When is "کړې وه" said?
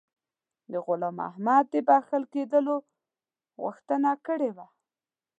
4.25-4.67